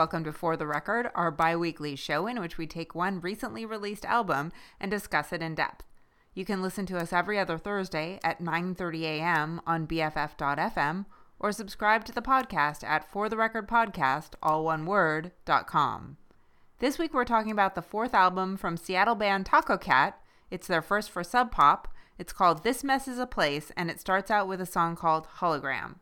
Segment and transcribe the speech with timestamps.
[0.00, 3.66] welcome to For the Record, our bi weekly show in which we take one recently
[3.66, 5.84] released album and discuss it in depth.
[6.32, 9.60] You can listen to us every other Thursday at 9:30 a.m.
[9.66, 11.04] on BFF.fm
[11.38, 16.16] or subscribe to the podcast at For the Record Podcast, all one word, dot .com.
[16.78, 20.14] This week we're talking about the fourth album from Seattle band Tacocat.
[20.50, 21.88] It's their first for Sub Pop.
[22.18, 25.26] It's called This Mess is a Place, and it starts out with a song called
[25.40, 25.96] Hologram.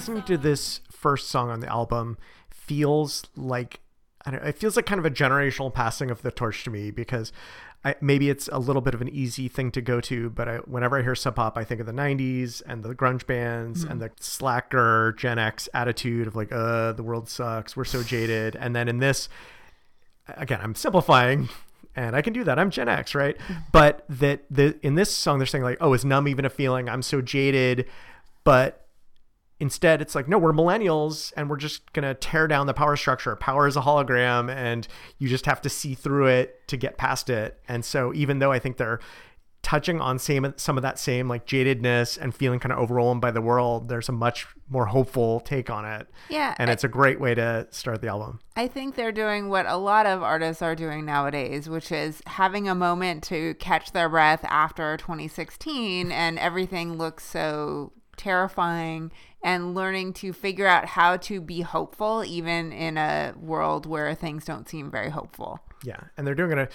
[0.00, 2.16] Listening to this first song on the album
[2.48, 3.80] feels like
[4.24, 6.70] I don't know, it feels like kind of a generational passing of the torch to
[6.70, 7.32] me because
[7.84, 10.56] I, maybe it's a little bit of an easy thing to go to, but I,
[10.58, 14.00] whenever I hear sub pop, I think of the '90s and the grunge bands and
[14.00, 18.74] the slacker Gen X attitude of like, "Uh, the world sucks, we're so jaded." And
[18.74, 19.28] then in this,
[20.28, 21.50] again, I'm simplifying,
[21.94, 22.58] and I can do that.
[22.58, 23.36] I'm Gen X, right?
[23.70, 26.88] But that the in this song, they're saying like, "Oh, is numb even a feeling?
[26.88, 27.86] I'm so jaded,"
[28.44, 28.86] but
[29.60, 32.96] instead it's like no we're millennials and we're just going to tear down the power
[32.96, 33.36] structure.
[33.36, 34.88] Power is a hologram and
[35.18, 37.60] you just have to see through it to get past it.
[37.68, 39.00] And so even though i think they're
[39.62, 43.30] touching on same some of that same like jadedness and feeling kind of overwhelmed by
[43.30, 46.06] the world there's a much more hopeful take on it.
[46.30, 48.40] Yeah, and I- it's a great way to start the album.
[48.56, 52.68] I think they're doing what a lot of artists are doing nowadays, which is having
[52.68, 59.12] a moment to catch their breath after 2016 and everything looks so terrifying
[59.42, 64.44] and learning to figure out how to be hopeful even in a world where things
[64.44, 65.60] don't seem very hopeful.
[65.82, 66.68] Yeah, and they're doing it a,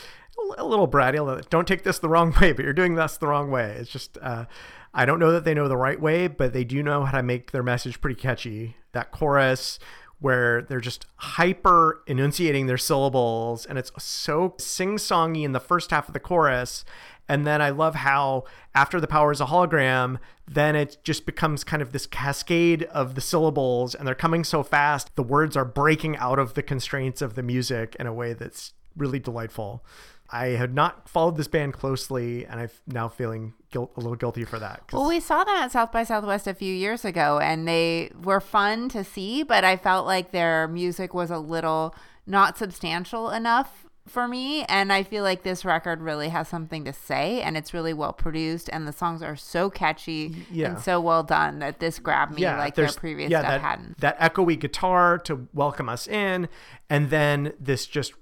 [0.62, 1.50] a little bratty.
[1.50, 3.76] Don't take this the wrong way, but you're doing this the wrong way.
[3.80, 4.46] It's just, uh,
[4.94, 7.24] I don't know that they know the right way, but they do know how to
[7.24, 8.78] make their message pretty catchy.
[8.94, 9.78] That chorus
[10.20, 15.92] where they're just hyper enunciating their syllables, and it's so sing songy in the first
[15.92, 16.86] half of the chorus.
[17.28, 18.44] And then I love how
[18.74, 23.16] after the power is a hologram, then it just becomes kind of this cascade of
[23.16, 25.16] the syllables, and they're coming so fast.
[25.16, 28.74] The words are breaking out of the constraints of the music in a way that's
[28.96, 29.84] really delightful.
[30.30, 34.44] I had not followed this band closely, and I'm now feeling guilt, a little guilty
[34.44, 34.82] for that.
[34.92, 38.40] Well, we saw them at South by Southwest a few years ago, and they were
[38.40, 43.85] fun to see, but I felt like their music was a little not substantial enough
[44.08, 44.64] for me.
[44.66, 48.14] And I feel like this record really has something to say, and it's really well
[48.14, 50.70] produced, and the songs are so catchy yeah.
[50.70, 54.00] and so well done that this grabbed me like their previous yeah, stuff that, hadn't.
[54.00, 56.48] That echoey guitar to welcome us in,
[56.90, 58.14] and then this just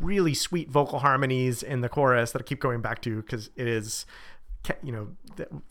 [0.00, 3.66] really sweet vocal harmonies in the chorus that I keep going back to because it
[3.66, 4.06] is,
[4.82, 5.08] you know,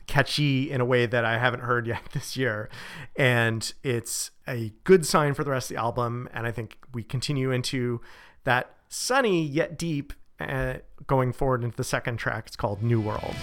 [0.07, 2.69] catchy in a way that I haven't heard yet this year,
[3.15, 6.27] and it's a good sign for the rest of the album.
[6.33, 8.01] And I think we continue into
[8.43, 10.13] that sunny yet deep.
[10.39, 10.75] Uh,
[11.05, 13.35] going forward into the second track, it's called New World.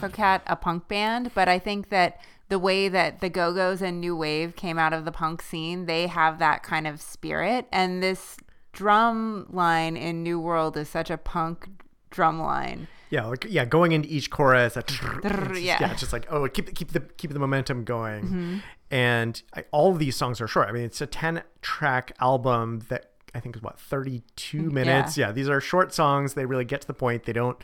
[0.00, 4.00] Tacocat a punk band, but I think that the way that the Go Go's and
[4.00, 7.66] New Wave came out of the punk scene, they have that kind of spirit.
[7.70, 8.36] And this
[8.72, 11.68] drum line in New World is such a punk
[12.10, 12.88] drum line.
[13.10, 15.78] Yeah, like yeah, going into each chorus, that, it's just- yeah.
[15.80, 18.24] yeah, it's just like oh, keep keep the keep the momentum going.
[18.24, 18.56] Mm-hmm.
[18.92, 20.68] And I, all of these songs are short.
[20.68, 25.16] I mean, it's a ten track album that I think is what thirty two minutes.
[25.16, 25.32] Yeah.
[25.32, 26.34] these are short songs.
[26.34, 27.24] They really get to the point.
[27.24, 27.60] They don't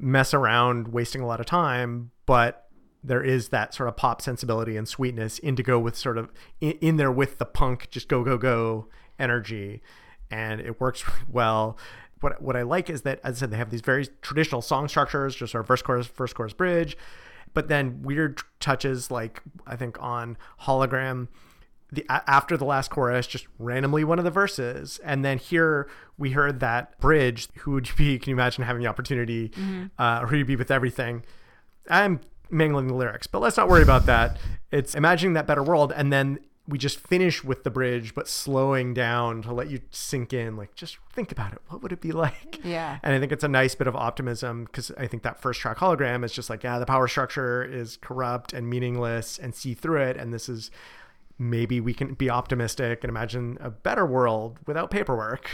[0.00, 2.10] mess around, wasting a lot of time.
[2.26, 2.66] But
[3.02, 5.38] there is that sort of pop sensibility and sweetness.
[5.40, 6.30] Indigo with sort of
[6.60, 8.88] in, in there with the punk, just go go go
[9.18, 9.82] energy,
[10.30, 11.78] and it works well
[12.20, 14.88] what what I like is that as I said they have these very traditional song
[14.88, 16.96] structures, just our verse chorus, first chorus, bridge,
[17.54, 21.28] but then weird touches like I think on hologram.
[21.92, 25.88] The, after the last chorus, just randomly one of the verses, and then here
[26.18, 27.48] we heard that bridge.
[27.60, 28.18] Who would you be?
[28.18, 29.50] Can you imagine having the opportunity?
[29.98, 31.24] Uh, who you be with everything?
[31.88, 34.38] I'm mangling the lyrics, but let's not worry about that.
[34.70, 36.38] It's imagining that better world, and then
[36.68, 40.56] we just finish with the bridge, but slowing down to let you sink in.
[40.56, 41.58] Like, just think about it.
[41.68, 42.60] What would it be like?
[42.62, 42.98] Yeah.
[43.02, 45.78] And I think it's a nice bit of optimism because I think that first track
[45.78, 50.02] hologram is just like, yeah, the power structure is corrupt and meaningless and see through
[50.02, 50.16] it.
[50.16, 50.70] And this is
[51.40, 55.50] maybe we can be optimistic and imagine a better world without paperwork.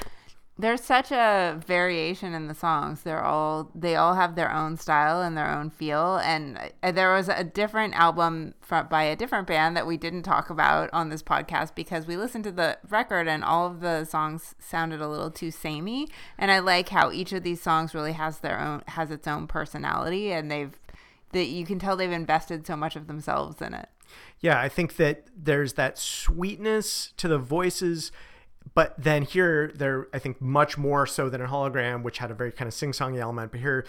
[0.58, 3.02] There's such a variation in the songs.
[3.02, 6.16] They're all they all have their own style and their own feel.
[6.16, 10.22] And uh, there was a different album from, by a different band that we didn't
[10.22, 14.06] talk about on this podcast because we listened to the record and all of the
[14.06, 16.08] songs sounded a little too samey.
[16.38, 19.46] And I like how each of these songs really has their own has its own
[19.46, 20.76] personality, and they've
[21.32, 23.90] that you can tell they've invested so much of themselves in it.
[24.40, 28.12] Yeah, I think that there's that sweetness to the voices,
[28.74, 32.34] but then here they're I think much more so than in hologram, which had a
[32.34, 33.50] very kind of sing-songy element.
[33.50, 33.86] But here,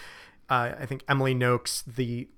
[0.49, 2.29] uh, I think Emily Nokes, the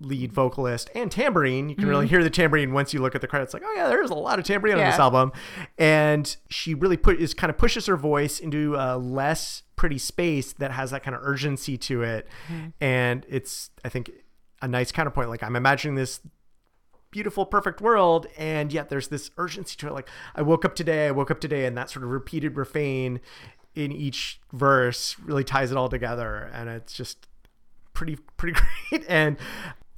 [0.00, 3.28] lead vocalist and tambourine, you can really hear the tambourine once you look at the
[3.28, 3.54] credits.
[3.54, 5.32] Like, oh yeah, there's a lot of tambourine on this album,
[5.78, 10.52] and she really put is kind of pushes her voice into a less pretty space
[10.54, 12.26] that has that kind of urgency to it,
[12.80, 14.10] and it's I think
[14.60, 15.28] a nice counterpoint.
[15.30, 16.20] Like I'm imagining this
[17.14, 19.92] beautiful, perfect world, and yet there's this urgency to it.
[19.92, 23.20] Like I woke up today, I woke up today, and that sort of repeated refrain
[23.76, 27.28] in each verse really ties it all together, and it's just
[27.92, 28.58] pretty pretty
[28.90, 29.04] great.
[29.08, 29.36] And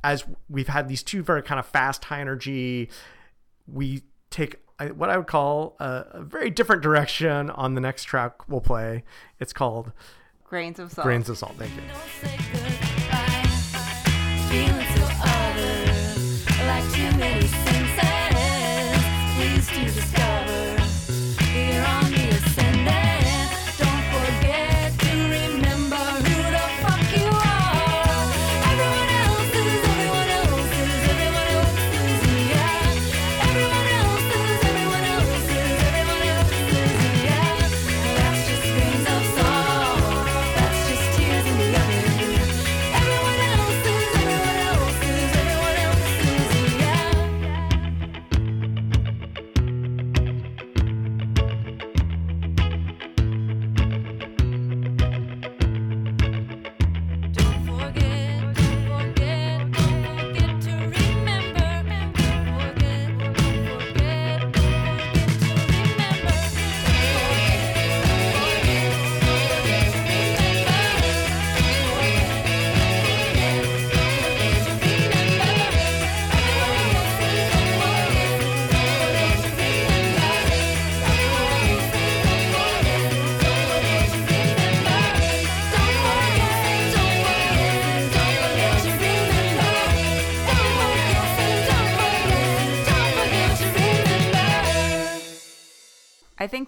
[0.05, 2.91] as we've had these two very kind of fast, high energy,
[3.67, 8.05] we take I- what I would call a, a very different direction on the next
[8.05, 9.05] track we'll play.
[9.41, 9.93] It's called
[10.45, 11.07] Grains of salt.
[11.07, 11.55] Grains of Salt.
[11.57, 11.83] Thank you.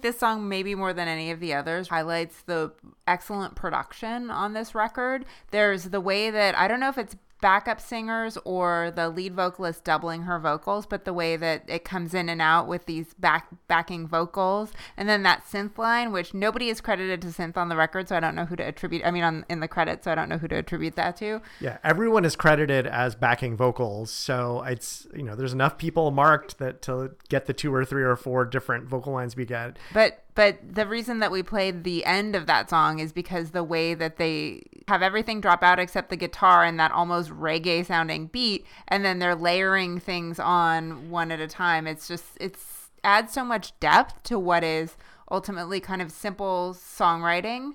[0.09, 2.71] This song, maybe more than any of the others, highlights the
[3.05, 5.23] excellent production on this record.
[5.51, 9.83] There's the way that I don't know if it's backup singers or the lead vocalist
[9.83, 13.47] doubling her vocals, but the way that it comes in and out with these back
[13.67, 17.75] backing vocals, and then that synth line, which nobody is credited to synth on the
[17.75, 19.01] record, so I don't know who to attribute.
[19.05, 21.41] I mean, on in the credits, so I don't know who to attribute that to.
[21.59, 26.59] Yeah, everyone is credited as backing vocals, so it's you know there's enough people marked
[26.59, 29.77] that to get the two or three or four different vocal lines we get.
[29.93, 33.61] But but the reason that we played the end of that song is because the
[33.61, 38.27] way that they have everything drop out except the guitar and that almost reggae sounding
[38.27, 41.85] beat and then they're layering things on one at a time.
[41.85, 44.95] It's just it's adds so much depth to what is
[45.29, 47.73] ultimately kind of simple songwriting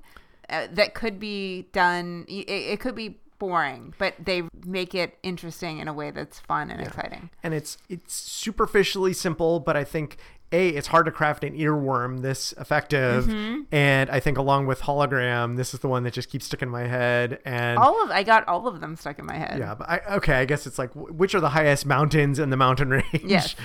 [0.49, 5.79] uh, that could be done it, it could be boring, but they make it interesting
[5.79, 7.31] in a way that's fun and exciting.
[7.43, 10.17] and it's it's superficially simple, but I think
[10.53, 13.63] a it's hard to craft an earworm this effective, Mm-hmm.
[13.73, 16.73] and I think along with hologram, this is the one that just keeps sticking in
[16.73, 17.41] my head.
[17.45, 19.59] And All of I got all of them stuck in my head.
[19.59, 22.57] yeah, but I, okay, I guess it's like which are the highest mountains in the
[22.57, 23.05] mountain range?
[23.25, 23.57] Yes.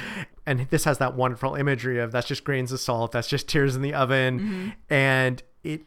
[0.46, 3.76] and this has that wonderful imagery of that's just grains of salt, that's just tears
[3.76, 4.70] in the oven, Mm-hmm.
[4.94, 5.82] and it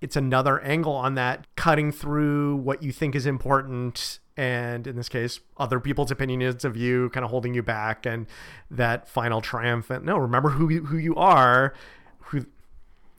[0.00, 5.08] it's another angle on that cutting through what you think is important and in this
[5.08, 8.26] case other people's opinions of you kind of holding you back and
[8.70, 11.74] that final triumphant no remember who you, who you are
[12.18, 12.46] who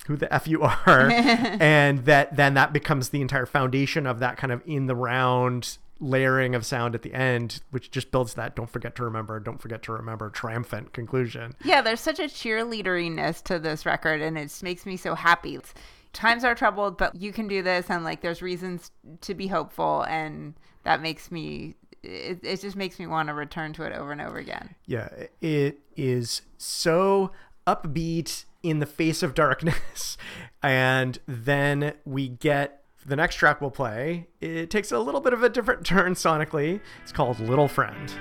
[0.08, 1.12] who the f you are.
[1.62, 5.78] And that then that becomes the entire foundation of that kind of in the round
[6.00, 9.62] layering of sound at the end which just builds that don't forget to remember don't
[9.62, 11.54] forget to remember triumphant conclusion.
[11.64, 15.60] Yeah, there's such a cheerleaderiness to this record, and it just makes me so happy.
[16.14, 18.92] Times are troubled, but you can do this, and like there's reasons
[19.22, 21.76] to be hopeful, and that makes me.
[22.04, 24.76] It, it just makes me want to return to it over and over again.
[24.88, 27.32] Yeah, it is so
[27.68, 30.18] upbeat in the face of darkness.
[30.64, 34.28] And then we get the next track we'll play.
[34.40, 36.82] It takes a little bit of a different turn sonically.
[37.02, 38.14] It's called Little Friend.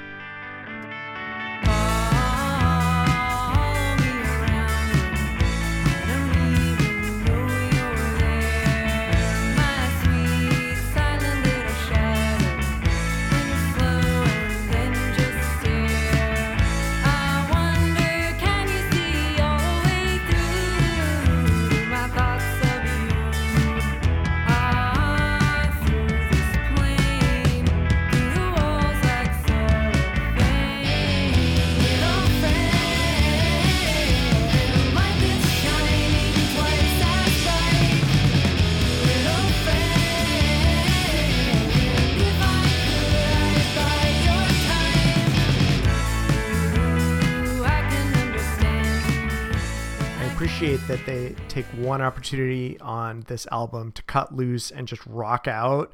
[50.91, 55.93] That they take one opportunity on this album to cut loose and just rock out,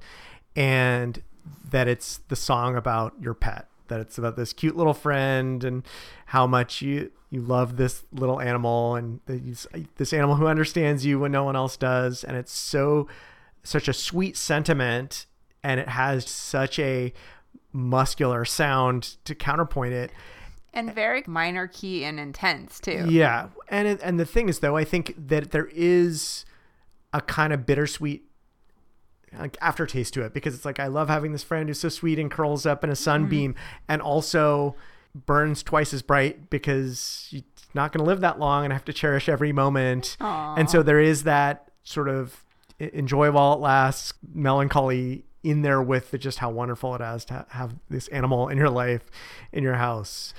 [0.56, 1.22] and
[1.70, 3.68] that it's the song about your pet.
[3.88, 5.86] That it's about this cute little friend and
[6.26, 11.18] how much you you love this little animal and these, this animal who understands you
[11.18, 13.06] when no one else does, and it's so
[13.62, 15.26] such a sweet sentiment,
[15.62, 17.12] and it has such a
[17.70, 20.10] muscular sound to counterpoint it.
[20.76, 23.06] And very minor key and intense too.
[23.08, 26.44] Yeah, and it, and the thing is, though, I think that there is
[27.12, 28.22] a kind of bittersweet
[29.38, 32.18] like aftertaste to it because it's like I love having this friend who's so sweet
[32.18, 33.02] and curls up in a mm-hmm.
[33.02, 33.54] sunbeam,
[33.88, 34.76] and also
[35.14, 37.42] burns twice as bright because you're
[37.74, 40.16] not going to live that long and I have to cherish every moment.
[40.20, 42.44] And so there is that sort of
[42.78, 47.46] enjoy while it lasts melancholy in there with the, just how wonderful it is to
[47.50, 49.10] have this animal in your life,
[49.52, 50.34] in your house.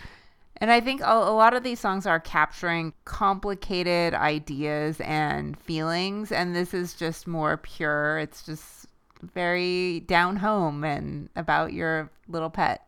[0.59, 6.31] And I think a, a lot of these songs are capturing complicated ideas and feelings,
[6.31, 8.17] and this is just more pure.
[8.19, 8.87] It's just
[9.21, 12.85] very down home and about your little pet.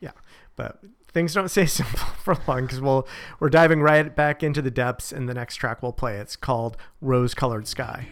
[0.00, 0.12] Yeah,
[0.56, 3.06] but things don't stay simple for long because we'll
[3.38, 6.76] we're diving right back into the depths, and the next track we'll play it's called
[7.00, 8.08] "Rose Colored Sky."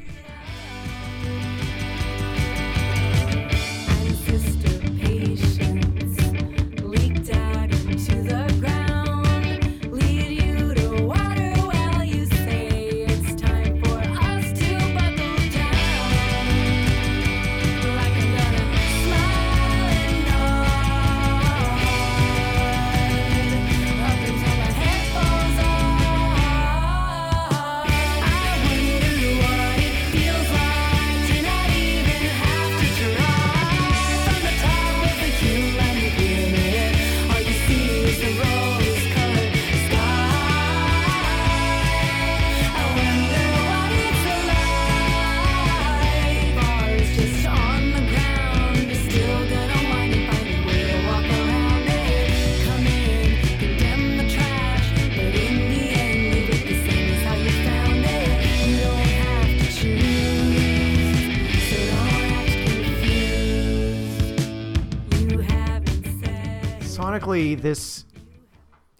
[67.62, 68.04] This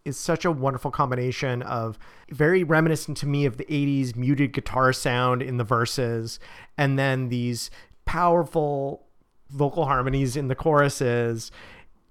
[0.05, 1.99] is such a wonderful combination of
[2.31, 6.41] very reminiscent to me of the 80s muted guitar sound in the verses
[6.77, 7.71] and then these
[8.05, 9.07] powerful
[9.51, 11.53] vocal harmonies in the choruses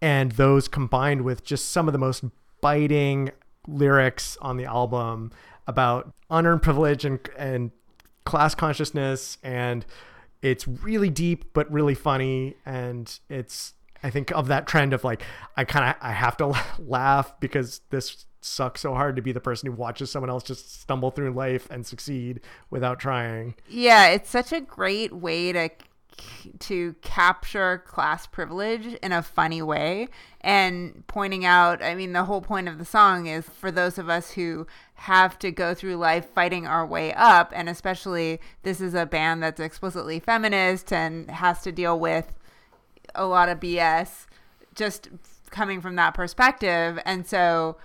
[0.02, 2.24] and those combined with just some of the most
[2.62, 3.32] biting
[3.68, 5.32] lyrics on the album
[5.68, 7.72] about unearned privilege and and
[8.26, 9.86] class consciousness and
[10.42, 15.24] it's really deep but really funny and it's i think of that trend of like
[15.58, 19.40] i kind of i have to laugh because this sucks so hard to be the
[19.40, 23.56] person who watches someone else just stumble through life and succeed without trying.
[23.70, 25.70] Yeah, it's such a great way to
[26.60, 30.08] to capture class privilege in a funny way.
[30.42, 34.10] And pointing out I mean the whole point of the song is for those of
[34.10, 38.94] us who have to go through life fighting our way up and especially this is
[38.94, 42.36] a band that's explicitly feminist and has to deal with
[43.16, 44.26] a lot of BS
[44.76, 45.10] just
[45.50, 47.78] coming from that perspective and so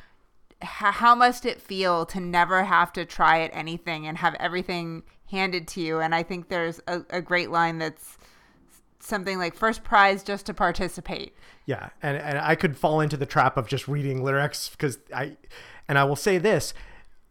[0.63, 5.03] h- how must it feel to never have to try at anything and have everything
[5.31, 6.01] handed to you?
[6.01, 8.17] And I think there's a, a great line that's
[9.01, 11.35] something like first prize just to participate.
[11.65, 15.37] Yeah, and and I could fall into the trap of just reading lyrics because I,
[15.89, 16.75] and I will say this,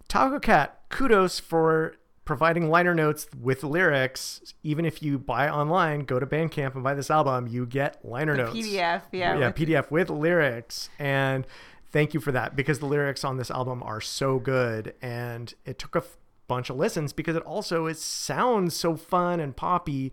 [0.10, 1.96] Tacocat, kudos for
[2.26, 4.54] providing liner notes with lyrics.
[4.64, 8.36] Even if you buy online, go to Bandcamp and buy this album, you get liner
[8.36, 8.56] notes.
[8.58, 9.38] PDF, yeah.
[9.38, 11.46] yeah, with- PDF with lyrics, and
[11.92, 15.80] thank you for that because the lyrics on this album are so good, and it
[15.80, 16.18] took a f-
[16.48, 20.12] bunch of listens because it also it sounds so fun and poppy,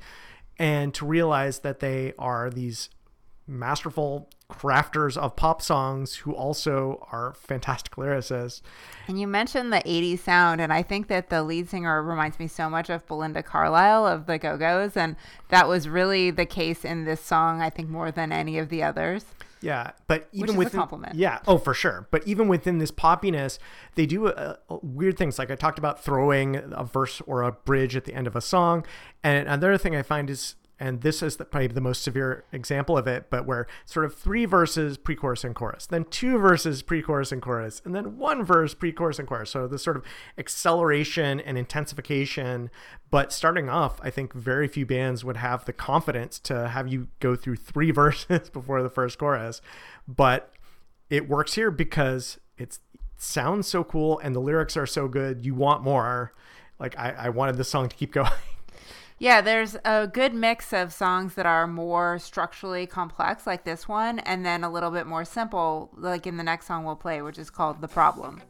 [0.59, 2.89] and to realize that they are these
[3.47, 8.61] masterful crafters of pop songs who also are fantastic lyricists.
[9.09, 12.47] And you mentioned the 80s sound, and I think that the lead singer reminds me
[12.47, 15.17] so much of Belinda Carlisle of the Go Go's, and
[15.49, 18.83] that was really the case in this song, I think, more than any of the
[18.83, 19.25] others.
[19.63, 21.15] Yeah, but even with compliment.
[21.15, 22.09] yeah, oh for sure.
[22.11, 23.59] But even within this poppiness,
[23.95, 25.39] they do uh, uh, weird things.
[25.39, 28.41] Like I talked about throwing a verse or a bridge at the end of a
[28.41, 28.85] song,
[29.23, 32.99] and another thing I find is, and this is the, probably the most severe example
[32.99, 37.31] of it, but where sort of three verses pre-chorus and chorus, then two verses pre-chorus
[37.31, 39.51] and chorus, and then one verse pre-chorus and chorus.
[39.51, 40.03] So this sort of
[40.37, 42.69] acceleration and intensification.
[43.13, 47.07] But starting off, I think very few bands would have the confidence to have you
[47.21, 49.61] go through three verses before the first chorus.
[50.09, 50.53] But
[51.11, 52.81] it works here because it
[53.17, 55.47] sounds so cool and the lyrics are so good.
[55.47, 56.33] You want more.
[56.81, 58.33] Like I, I wanted the song to keep going.
[59.23, 64.19] Yeah, there's a good mix of songs that are more structurally complex, like this one,
[64.19, 67.39] and then a little bit more simple, like in the next song we'll play, which
[67.39, 68.43] is called The Problem.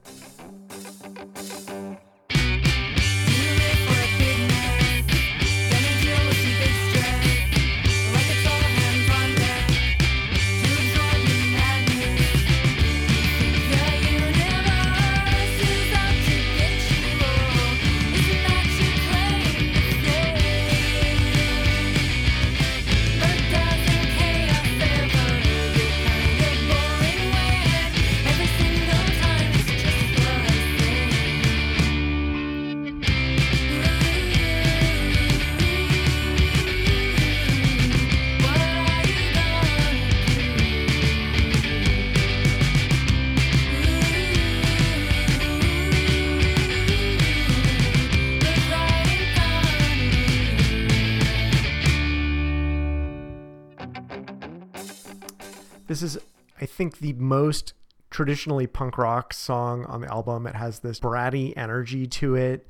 [56.83, 57.75] Think, the most
[58.11, 60.47] traditionally punk rock song on the album.
[60.47, 62.67] It has this bratty energy to it,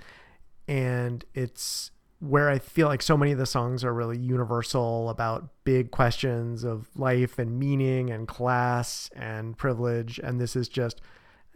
[0.68, 5.48] and it's where I feel like so many of the songs are really universal about
[5.64, 10.20] big questions of life and meaning and class and privilege.
[10.22, 11.00] And this is just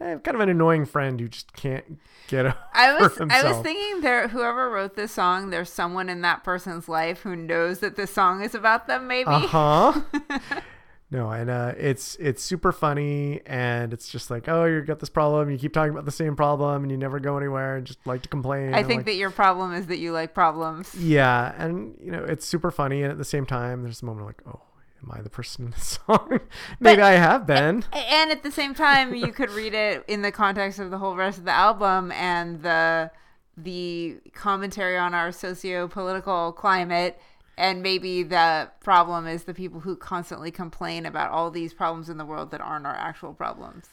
[0.01, 3.63] eh, kind of an annoying friend who just can't get over I was I was
[3.63, 7.95] thinking there whoever wrote this song, there's someone in that person's life who knows that
[7.95, 9.29] this song is about them maybe.
[9.29, 10.01] Uh huh.
[11.09, 15.09] no, and uh, it's it's super funny, and it's just like, oh, you got this
[15.09, 15.49] problem.
[15.49, 18.23] You keep talking about the same problem, and you never go anywhere, and just like
[18.23, 18.73] to complain.
[18.73, 20.93] I think like- that your problem is that you like problems.
[20.95, 24.27] yeah, and you know, it's super funny, and at the same time, there's a moment
[24.27, 24.61] like, oh,
[25.01, 26.39] am I the person in this song?
[26.81, 27.85] Maybe I have been.
[27.93, 31.15] And at the same time, you could read it in the context of the whole
[31.15, 33.11] rest of the album and the
[33.59, 37.19] the commentary on our socio-political climate.
[37.57, 42.17] And maybe the problem is the people who constantly complain about all these problems in
[42.17, 43.87] the world that aren't our actual problems.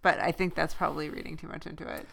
[0.00, 2.06] But I think that's probably reading too much into it.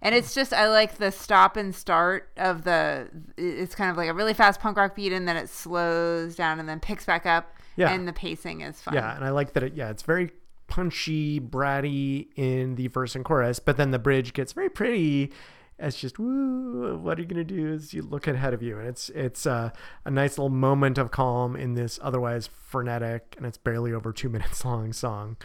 [0.00, 3.08] And it's just I like the stop and start of the.
[3.36, 6.58] It's kind of like a really fast punk rock beat, and then it slows down
[6.58, 7.54] and then picks back up.
[7.76, 7.92] Yeah.
[7.92, 8.94] And the pacing is fun.
[8.94, 9.62] Yeah, and I like that.
[9.62, 10.30] It, yeah, it's very
[10.68, 15.32] punchy, bratty in the verse and chorus, but then the bridge gets very pretty.
[15.80, 16.98] It's just woo.
[16.98, 17.72] What are you gonna do?
[17.72, 19.70] Is you look ahead of you, and it's it's uh,
[20.04, 24.28] a nice little moment of calm in this otherwise frenetic, and it's barely over two
[24.36, 25.36] minutes long song.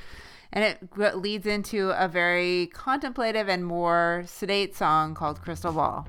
[0.51, 6.05] And it leads into a very contemplative and more sedate song called Crystal Ball.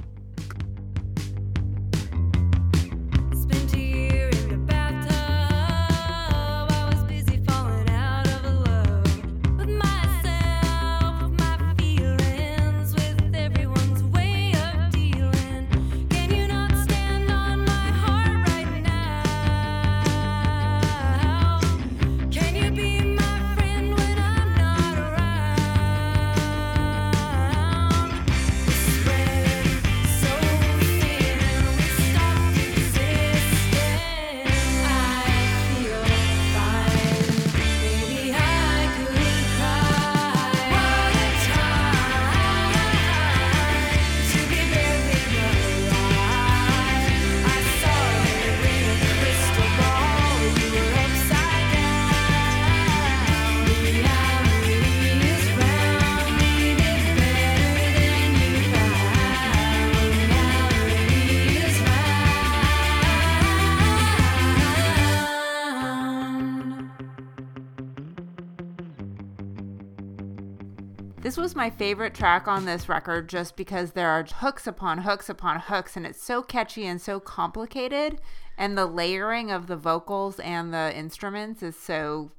[71.57, 75.97] My favorite track on this record just because there are hooks upon hooks upon hooks
[75.97, 78.21] and it's so catchy and so complicated
[78.59, 82.31] and the layering of the vocals and the instruments is so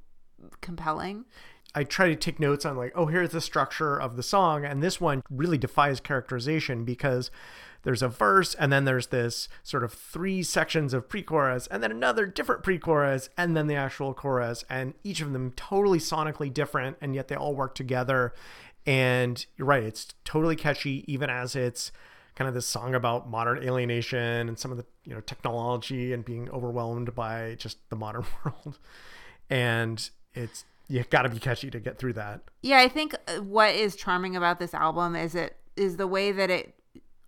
[0.60, 1.24] compelling.
[1.74, 4.82] I try to take notes on like, oh, here's the structure of the song, and
[4.82, 7.30] this one really defies characterization because
[7.82, 11.90] there's a verse and then there's this sort of three sections of pre-chorus and then
[11.90, 16.96] another different pre-chorus and then the actual chorus and each of them totally sonically different
[17.00, 18.34] and yet they all work together
[18.88, 21.92] and you're right it's totally catchy even as it's
[22.38, 26.24] kind of this song about modern alienation and some of the you know technology and
[26.24, 28.78] being overwhelmed by just the modern world.
[29.50, 32.42] And it's you got to be catchy to get through that.
[32.62, 36.30] Yeah, I think uh, what is charming about this album is it is the way
[36.30, 36.74] that it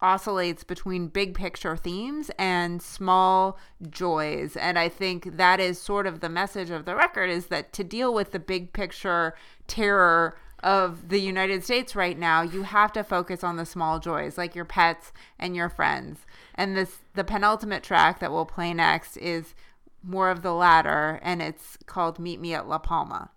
[0.00, 3.58] oscillates between big picture themes and small
[3.90, 4.56] joys.
[4.56, 7.84] And i think that is sort of the message of the record is that to
[7.84, 9.34] deal with the big picture
[9.66, 14.36] terror of the united states right now you have to focus on the small joys
[14.36, 16.20] like your pets and your friends.
[16.54, 19.54] And this the penultimate track that we'll play next is
[20.02, 23.30] more of the latter and it's called meet me at la palma.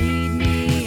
[0.00, 0.86] Meet me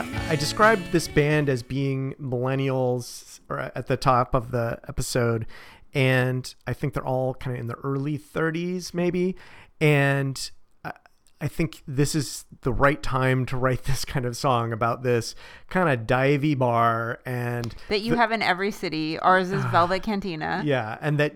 [0.00, 5.46] I, I described this band as being millennials or at the top of the episode,
[5.92, 9.36] and I think they're all kind of in the early 30s, maybe.
[9.80, 10.50] And
[10.84, 10.92] I,
[11.40, 15.34] I think this is the right time to write this kind of song about this
[15.68, 19.18] kind of divey bar and that you have in every city.
[19.18, 20.62] Ours is Velvet Cantina.
[20.64, 21.34] yeah, and that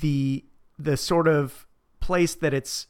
[0.00, 0.44] the
[0.78, 1.66] the sort of
[2.00, 2.88] place that it's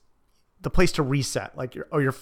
[0.61, 2.15] the place to reset, like your oh your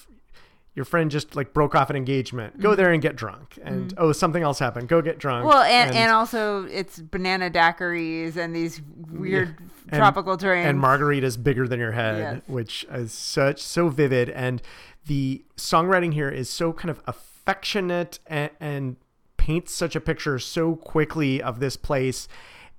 [0.74, 2.58] your friend just like broke off an engagement.
[2.58, 2.76] Go mm-hmm.
[2.76, 4.02] there and get drunk, and mm-hmm.
[4.02, 4.88] oh something else happened.
[4.88, 5.46] Go get drunk.
[5.46, 8.80] Well, and, and, also it's banana daiquiris and these
[9.10, 9.56] weird
[9.88, 10.68] And- tropical drinks.
[10.68, 12.42] and margarita's bigger than your head, Yes.
[12.46, 14.62] which is such so vivid, and
[15.06, 18.96] the songwriting here is so kind of affectionate and, and
[19.36, 22.28] paints such a picture so quickly of this place,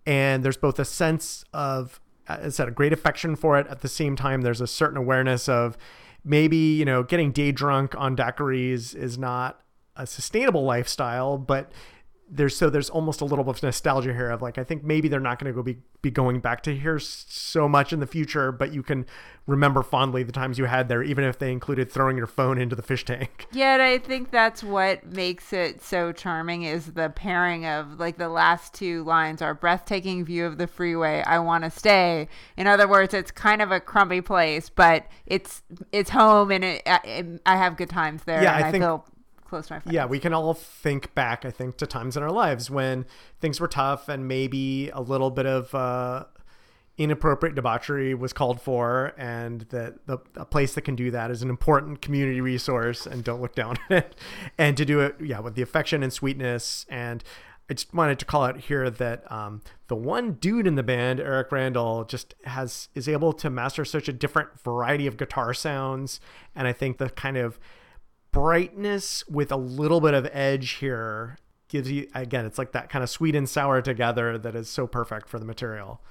[0.05, 3.67] and there's both a sense of as I said, a great affection for it.
[3.67, 5.77] At the same time, there's a certain awareness of
[6.23, 9.59] maybe you know getting day drunk on daiquiris is not
[9.95, 11.71] a sustainable lifestyle, but
[12.29, 15.07] there's so there's almost a little bit of nostalgia here of like I think maybe
[15.07, 18.07] they're not going to go be be going back to here so much in the
[18.07, 19.05] future, but you can
[19.45, 22.75] remember fondly the times you had there, even if they included throwing your phone into
[22.75, 23.45] the fish tank.
[23.51, 28.29] Yet I think that's what makes it so charming is the pairing of like the
[28.29, 31.23] last two lines are breathtaking view of the freeway.
[31.27, 32.29] I want to stay.
[32.57, 36.81] In other words, it's kind of a crummy place, but it's it's home and it,
[36.85, 38.41] I, I have good times there.
[38.41, 39.05] Yeah, I I, think- feel
[39.53, 39.93] close to my friends.
[39.93, 43.05] Yeah, we can all think back, I think, to times in our lives when
[43.39, 46.25] things were tough and maybe a little bit of uh,
[46.97, 51.43] inappropriate debauchery was called for, and that the a place that can do that is
[51.43, 54.15] an important community resource, and don't look down on it.
[54.57, 56.87] And to do it, yeah, with the affection and sweetness.
[56.89, 57.23] And
[57.69, 61.19] I just wanted to call out here that um, the one dude in the band,
[61.19, 66.19] Eric Randall, just has is able to master such a different variety of guitar sounds,
[66.55, 67.59] and I think the kind of
[68.33, 71.37] brightness with a little bit of edge here
[71.69, 74.85] gives you again it's like that kind of sweet and sour together that is so
[74.85, 76.01] perfect for the material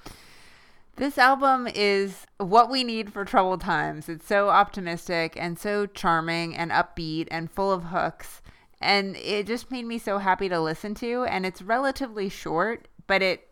[0.95, 4.07] This album is what we need for troubled times.
[4.07, 8.43] It's so optimistic and so charming and upbeat and full of hooks.
[8.79, 11.23] And it just made me so happy to listen to.
[11.23, 13.47] And it's relatively short, but it,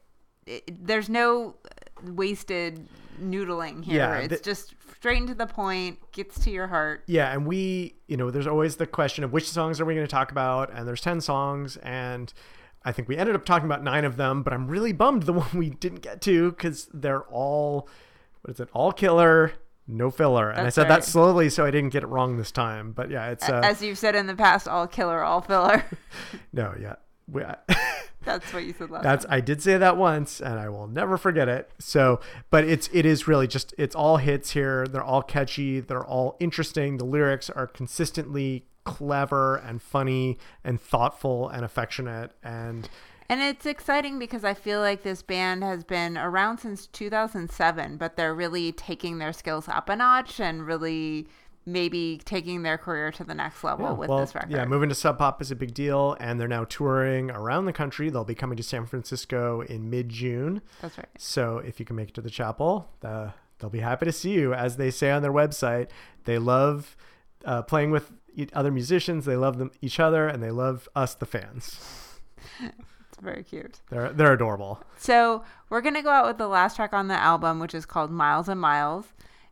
[0.46, 1.56] it there's no
[2.06, 2.88] wasted
[3.20, 3.96] noodling here.
[3.98, 7.04] Yeah, it's the- just straight into the point, gets to your heart.
[7.08, 10.06] yeah and we you know there's always the question of which songs are we going
[10.06, 12.34] to talk about and there's 10 songs and
[12.86, 15.34] i think we ended up talking about nine of them but i'm really bummed the
[15.42, 17.90] one we didn't get to because they're all
[18.42, 19.54] what is it all killer
[19.88, 20.90] no filler and i said right.
[20.90, 23.82] that slowly so i didn't get it wrong this time but yeah it's uh, As
[23.82, 25.84] you've said in the past, all killer, all filler.
[26.54, 26.96] no yeah
[27.28, 27.42] we,
[28.32, 29.34] That's what you said last That's time.
[29.34, 31.72] I did say that once, and I will never forget it.
[31.80, 34.88] So, but it's it is really just it's all hits here.
[34.88, 35.80] They're all catchy.
[35.80, 36.98] They're all interesting.
[36.98, 42.90] The lyrics are consistently clever and funny and thoughtful and affectionate and
[43.30, 48.18] And it's exciting because I feel like this band has been around since 2007, but
[48.18, 51.28] they're really taking their skills up a notch and really
[51.66, 54.52] maybe taking their career to the next level with well, this record.
[54.52, 57.74] Yeah, moving to Sub Pop is a big deal, and they're now touring around the
[57.74, 58.10] country.
[58.10, 60.62] They'll be coming to San Francisco in mid June.
[60.82, 61.08] That's right.
[61.18, 64.32] So if you can make it to the chapel, uh, they'll be happy to see
[64.32, 64.54] you.
[64.54, 65.90] As they say on their website,
[66.26, 66.96] they love
[67.46, 68.12] uh, playing with
[68.54, 69.26] other musicians.
[69.26, 71.80] They love them each other, and they love us, the fans.
[72.60, 73.82] It's very cute.
[73.90, 74.82] They're they're adorable.
[74.98, 78.10] So we're gonna go out with the last track on the album, which is called
[78.10, 79.08] Miles and Miles.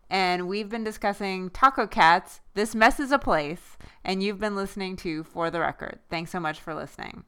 [0.09, 5.23] And we've been discussing Tacocat's, This Mess is a Place, and you've been listening to
[5.23, 5.99] For the Record.
[6.09, 7.23] Thanks so much for listening.